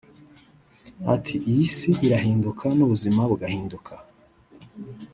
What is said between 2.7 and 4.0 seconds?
n’ubuzima bugahinduka